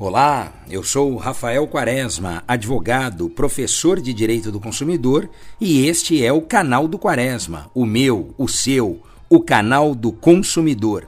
Olá, 0.00 0.52
eu 0.70 0.84
sou 0.84 1.16
Rafael 1.16 1.66
Quaresma, 1.66 2.44
advogado, 2.46 3.28
professor 3.28 4.00
de 4.00 4.14
Direito 4.14 4.52
do 4.52 4.60
Consumidor, 4.60 5.28
e 5.60 5.88
este 5.88 6.24
é 6.24 6.32
o 6.32 6.40
canal 6.40 6.86
do 6.86 6.96
Quaresma, 6.96 7.68
o 7.74 7.84
meu, 7.84 8.32
o 8.38 8.46
seu, 8.46 9.02
o 9.28 9.42
canal 9.42 9.96
do 9.96 10.12
consumidor. 10.12 11.04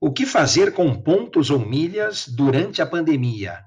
O 0.00 0.12
que 0.12 0.26
fazer 0.26 0.74
com 0.74 1.00
pontos 1.00 1.48
ou 1.48 1.60
milhas 1.60 2.26
durante 2.26 2.82
a 2.82 2.86
pandemia? 2.86 3.60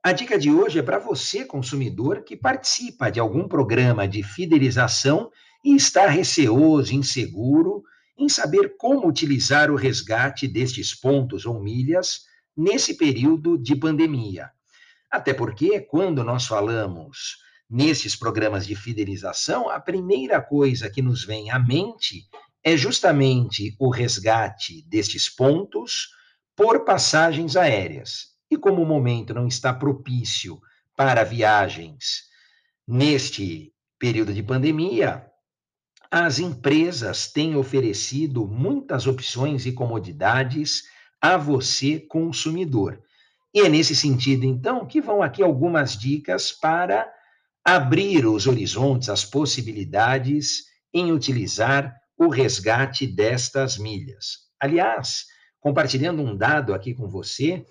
A 0.00 0.12
dica 0.12 0.38
de 0.38 0.52
hoje 0.52 0.78
é 0.78 0.82
para 0.82 1.00
você, 1.00 1.44
consumidor, 1.44 2.22
que 2.22 2.36
participa 2.36 3.10
de 3.10 3.18
algum 3.18 3.48
programa 3.48 4.06
de 4.06 4.22
fidelização 4.22 5.28
e 5.64 5.74
está 5.74 6.06
receoso, 6.06 6.94
inseguro 6.94 7.82
em 8.16 8.28
saber 8.28 8.76
como 8.76 9.08
utilizar 9.08 9.70
o 9.70 9.76
resgate 9.76 10.46
destes 10.46 10.94
pontos 10.94 11.46
ou 11.46 11.60
milhas 11.62 12.24
nesse 12.56 12.96
período 12.96 13.56
de 13.56 13.74
pandemia. 13.74 14.50
Até 15.10 15.32
porque, 15.32 15.80
quando 15.80 16.22
nós 16.22 16.46
falamos 16.46 17.38
nesses 17.68 18.14
programas 18.14 18.66
de 18.66 18.74
fidelização, 18.74 19.70
a 19.70 19.80
primeira 19.80 20.40
coisa 20.40 20.90
que 20.90 21.00
nos 21.00 21.24
vem 21.24 21.50
à 21.50 21.58
mente 21.58 22.26
é 22.62 22.76
justamente 22.76 23.74
o 23.78 23.90
resgate 23.90 24.84
destes 24.86 25.28
pontos 25.28 26.08
por 26.54 26.84
passagens 26.84 27.56
aéreas. 27.56 28.30
E 28.50 28.56
como 28.56 28.82
o 28.82 28.86
momento 28.86 29.32
não 29.32 29.46
está 29.46 29.72
propício 29.72 30.60
para 30.96 31.24
viagens 31.24 32.24
neste 32.86 33.72
período 33.98 34.34
de 34.34 34.42
pandemia, 34.42 35.29
as 36.10 36.40
empresas 36.40 37.30
têm 37.30 37.54
oferecido 37.54 38.46
muitas 38.46 39.06
opções 39.06 39.64
e 39.64 39.72
comodidades 39.72 40.82
a 41.20 41.36
você, 41.36 42.00
consumidor. 42.00 43.00
E 43.54 43.60
é 43.60 43.68
nesse 43.68 43.94
sentido, 43.94 44.44
então, 44.44 44.86
que 44.86 45.00
vão 45.00 45.22
aqui 45.22 45.42
algumas 45.42 45.96
dicas 45.96 46.50
para 46.50 47.08
abrir 47.64 48.26
os 48.26 48.46
horizontes, 48.46 49.08
as 49.08 49.24
possibilidades 49.24 50.64
em 50.92 51.12
utilizar 51.12 51.94
o 52.16 52.28
resgate 52.28 53.06
destas 53.06 53.78
milhas. 53.78 54.48
Aliás, 54.58 55.26
compartilhando 55.60 56.22
um 56.22 56.36
dado 56.36 56.74
aqui 56.74 56.94
com 56.94 57.08
você, 57.08 57.64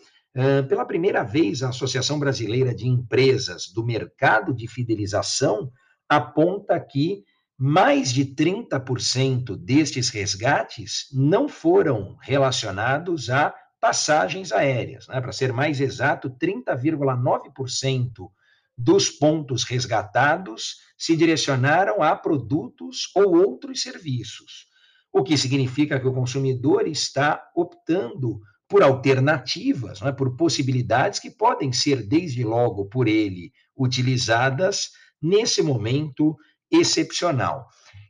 pela 0.70 0.86
primeira 0.86 1.24
vez 1.24 1.64
a 1.64 1.70
Associação 1.70 2.20
Brasileira 2.20 2.74
de 2.74 2.88
Empresas 2.88 3.68
do 3.74 3.84
Mercado 3.84 4.54
de 4.54 4.68
Fidelização 4.68 5.72
aponta 6.08 6.80
que 6.80 7.24
mais 7.60 8.14
de 8.14 8.24
30% 8.24 9.58
destes 9.58 10.08
resgates 10.08 11.10
não 11.12 11.50
foram 11.50 12.16
relacionados 12.22 13.30
a 13.30 13.54
passagens 13.82 14.54
aéreas. 14.54 15.10
Né? 15.10 15.20
Para 15.20 15.34
ser 15.34 15.52
mais 15.52 15.82
exato, 15.82 16.30
30,9% 16.30 18.32
dos 18.78 19.10
pontos 19.10 19.66
resgatados 19.66 20.78
se 20.98 21.18
direcionaram 21.18 22.02
a 22.02 22.16
produtos 22.16 23.12
ou 23.14 23.36
outros 23.36 23.82
serviços, 23.82 24.68
o 25.12 25.22
que 25.22 25.38
significa 25.38 26.00
que 26.00 26.08
o 26.08 26.14
consumidor 26.14 26.88
está 26.88 27.44
optando 27.54 28.40
por 28.70 28.82
alternativas, 28.82 30.02
é? 30.02 30.14
por 30.14 30.38
possibilidades 30.38 31.20
que 31.20 31.30
podem 31.30 31.74
ser, 31.74 32.08
desde 32.08 32.42
logo, 32.42 32.86
por 32.86 33.06
ele 33.06 33.52
utilizadas 33.76 34.92
nesse 35.22 35.62
momento 35.62 36.38
excepcional. 36.72 37.68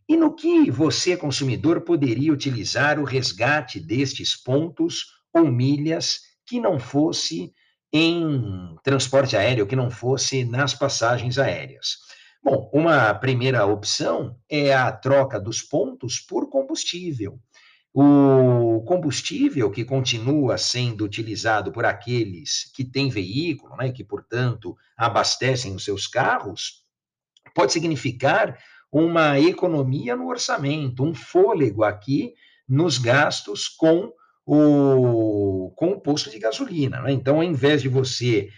E 0.08 0.18
no 0.18 0.36
que 0.36 0.72
você, 0.72 1.16
consumidor, 1.16 1.82
poderia 1.82 2.34
utilizar 2.34 3.00
o 3.00 3.04
resgate 3.04 3.80
destes 3.80 4.36
pontos 4.36 5.06
ou 5.34 5.46
milhas 5.46 6.22
que 6.46 6.60
não 6.60 6.80
fosse 6.80 7.54
em 7.94 8.76
transporte 8.84 9.38
aéreo, 9.38 9.68
que 9.68 9.76
não 9.76 9.92
fosse 9.92 10.44
nas 10.44 10.74
passagens 10.74 11.38
aéreas? 11.38 11.98
Bom, 12.44 12.70
uma 12.74 13.14
primeira 13.14 13.66
opção 13.66 14.36
é 14.50 14.74
a 14.74 14.92
troca 14.92 15.40
dos 15.40 15.62
pontos 15.62 16.20
por 16.20 16.50
combustível. 16.50 17.40
O 17.94 18.82
combustível 18.88 19.70
que 19.70 19.84
continua 19.84 20.58
sendo 20.58 21.04
utilizado 21.04 21.72
por 21.72 21.86
aqueles 21.86 22.72
que 22.74 22.86
têm 22.86 23.10
veículo, 23.10 23.76
né, 23.76 23.92
que, 23.92 24.04
portanto, 24.04 24.76
abastecem 24.96 25.76
os 25.76 25.84
seus 25.84 26.08
carros, 26.08 26.84
pode 27.54 27.74
significar 27.74 28.58
uma 28.92 29.40
economia 29.40 30.16
no 30.16 30.28
orçamento, 30.28 31.04
um 31.04 31.14
fôlego 31.14 31.84
aqui 31.84 32.34
nos 32.68 32.98
gastos 32.98 33.68
com 33.68 34.12
o, 34.46 35.72
com 35.76 35.92
o 35.92 36.02
posto 36.02 36.30
de 36.30 36.40
gasolina. 36.40 37.02
Né? 37.02 37.12
Então, 37.12 37.38
ao 37.38 37.44
invés 37.44 37.82
de 37.82 37.90
você 37.90 38.50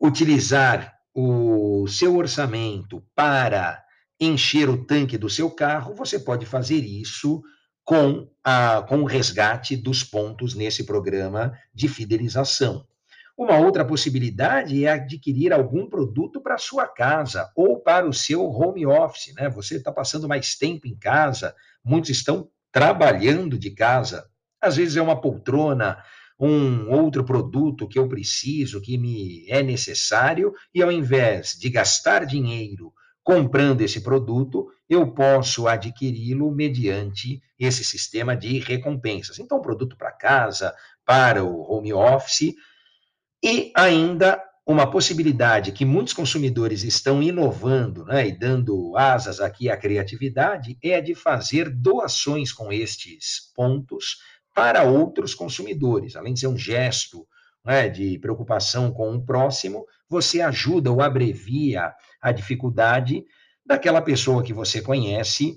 utilizar 0.00 0.94
o 1.14 1.86
seu 1.88 2.16
orçamento 2.16 3.02
para 3.14 3.82
encher 4.20 4.68
o 4.68 4.84
tanque 4.84 5.16
do 5.16 5.30
seu 5.30 5.50
carro, 5.50 5.94
você 5.94 6.18
pode 6.18 6.46
fazer 6.46 6.84
isso 6.84 7.42
com, 7.84 8.28
a, 8.44 8.82
com 8.88 9.02
o 9.02 9.04
resgate 9.04 9.76
dos 9.76 10.02
pontos 10.04 10.54
nesse 10.54 10.84
programa 10.84 11.56
de 11.72 11.88
fidelização. 11.88 12.86
Uma 13.38 13.56
outra 13.56 13.84
possibilidade 13.84 14.84
é 14.84 14.90
adquirir 14.90 15.52
algum 15.52 15.88
produto 15.88 16.40
para 16.40 16.58
sua 16.58 16.88
casa 16.88 17.48
ou 17.54 17.80
para 17.80 18.04
o 18.04 18.12
seu 18.12 18.44
home 18.44 18.84
office, 18.84 19.32
né? 19.36 19.48
Você 19.50 19.76
está 19.76 19.92
passando 19.92 20.26
mais 20.26 20.56
tempo 20.56 20.88
em 20.88 20.96
casa, 20.96 21.54
muitos 21.84 22.10
estão 22.10 22.48
trabalhando 22.72 23.56
de 23.56 23.70
casa. 23.70 24.28
Às 24.60 24.74
vezes 24.74 24.96
é 24.96 25.00
uma 25.00 25.20
poltrona, 25.20 26.02
um 26.36 26.90
outro 26.90 27.24
produto 27.24 27.86
que 27.86 27.96
eu 27.96 28.08
preciso, 28.08 28.80
que 28.80 28.98
me 28.98 29.48
é 29.48 29.62
necessário, 29.62 30.52
e 30.74 30.82
ao 30.82 30.90
invés 30.90 31.52
de 31.52 31.70
gastar 31.70 32.26
dinheiro 32.26 32.92
comprando 33.22 33.82
esse 33.82 34.00
produto, 34.00 34.66
eu 34.88 35.12
posso 35.12 35.68
adquiri-lo 35.68 36.50
mediante 36.50 37.40
esse 37.56 37.84
sistema 37.84 38.36
de 38.36 38.58
recompensas. 38.58 39.38
Então, 39.38 39.60
produto 39.60 39.96
para 39.96 40.10
casa, 40.10 40.74
para 41.04 41.44
o 41.44 41.70
home 41.70 41.92
office, 41.92 42.56
e 43.42 43.72
ainda 43.74 44.42
uma 44.66 44.90
possibilidade 44.90 45.72
que 45.72 45.84
muitos 45.84 46.12
consumidores 46.12 46.82
estão 46.82 47.22
inovando 47.22 48.04
né, 48.04 48.28
e 48.28 48.38
dando 48.38 48.94
asas 48.98 49.40
aqui 49.40 49.70
à 49.70 49.76
criatividade 49.78 50.76
é 50.82 50.96
a 50.96 51.00
de 51.00 51.14
fazer 51.14 51.70
doações 51.70 52.52
com 52.52 52.70
estes 52.70 53.50
pontos 53.54 54.18
para 54.54 54.82
outros 54.82 55.34
consumidores. 55.34 56.16
Além 56.16 56.34
de 56.34 56.40
ser 56.40 56.48
um 56.48 56.58
gesto 56.58 57.26
né, 57.64 57.88
de 57.88 58.18
preocupação 58.18 58.92
com 58.92 59.14
o 59.14 59.24
próximo, 59.24 59.86
você 60.06 60.42
ajuda 60.42 60.90
ou 60.90 61.00
abrevia 61.00 61.94
a 62.20 62.30
dificuldade 62.30 63.24
daquela 63.64 64.02
pessoa 64.02 64.42
que 64.42 64.52
você 64.52 64.82
conhece 64.82 65.56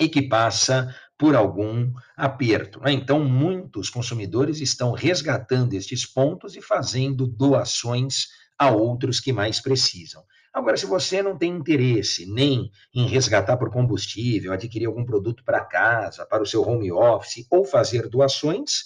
e 0.00 0.08
que 0.08 0.22
passa 0.22 0.92
por 1.18 1.34
algum 1.34 1.92
aperto. 2.16 2.80
Né? 2.80 2.92
Então, 2.92 3.24
muitos 3.24 3.88
consumidores 3.88 4.60
estão 4.60 4.92
resgatando 4.92 5.74
estes 5.74 6.04
pontos 6.04 6.56
e 6.56 6.62
fazendo 6.62 7.26
doações 7.26 8.28
a 8.58 8.70
outros 8.70 9.20
que 9.20 9.32
mais 9.32 9.60
precisam. 9.60 10.22
Agora, 10.52 10.76
se 10.76 10.86
você 10.86 11.20
não 11.20 11.36
tem 11.36 11.50
interesse 11.50 12.26
nem 12.26 12.70
em 12.94 13.08
resgatar 13.08 13.56
por 13.56 13.72
combustível, 13.72 14.52
adquirir 14.52 14.86
algum 14.86 15.04
produto 15.04 15.42
para 15.44 15.64
casa, 15.64 16.24
para 16.24 16.44
o 16.44 16.46
seu 16.46 16.62
home 16.62 16.92
office 16.92 17.44
ou 17.50 17.64
fazer 17.64 18.08
doações, 18.08 18.84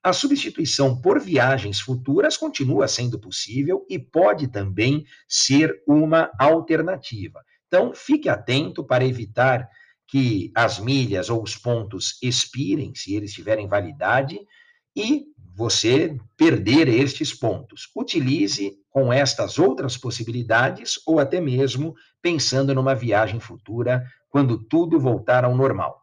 a 0.00 0.12
substituição 0.12 1.00
por 1.00 1.18
viagens 1.18 1.80
futuras 1.80 2.36
continua 2.36 2.86
sendo 2.86 3.18
possível 3.18 3.84
e 3.90 3.98
pode 3.98 4.46
também 4.46 5.04
ser 5.26 5.82
uma 5.88 6.30
alternativa. 6.38 7.44
Então, 7.66 7.92
fique 7.92 8.28
atento 8.28 8.84
para 8.84 9.04
evitar 9.04 9.68
que 10.08 10.50
as 10.54 10.78
milhas 10.78 11.28
ou 11.28 11.42
os 11.42 11.54
pontos 11.54 12.18
expirem, 12.22 12.94
se 12.94 13.14
eles 13.14 13.32
tiverem 13.32 13.68
validade, 13.68 14.40
e 14.96 15.26
você 15.54 16.18
perder 16.36 16.88
estes 16.88 17.34
pontos. 17.34 17.90
Utilize 17.94 18.76
com 18.90 19.12
estas 19.12 19.58
outras 19.58 19.96
possibilidades, 19.96 20.98
ou 21.06 21.20
até 21.20 21.40
mesmo 21.40 21.94
pensando 22.22 22.74
numa 22.74 22.94
viagem 22.94 23.38
futura, 23.38 24.04
quando 24.30 24.58
tudo 24.58 24.98
voltar 24.98 25.44
ao 25.44 25.54
normal. 25.54 26.02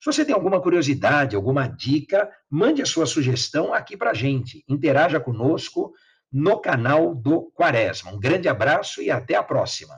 Se 0.00 0.12
você 0.12 0.24
tem 0.24 0.34
alguma 0.34 0.60
curiosidade, 0.60 1.34
alguma 1.34 1.66
dica, 1.66 2.30
mande 2.50 2.82
a 2.82 2.86
sua 2.86 3.06
sugestão 3.06 3.72
aqui 3.72 3.96
para 3.96 4.10
a 4.10 4.14
gente. 4.14 4.62
Interaja 4.68 5.18
conosco 5.18 5.92
no 6.30 6.58
canal 6.60 7.14
do 7.14 7.50
Quaresma. 7.52 8.12
Um 8.12 8.20
grande 8.20 8.48
abraço 8.48 9.00
e 9.00 9.10
até 9.10 9.34
a 9.34 9.42
próxima. 9.42 9.94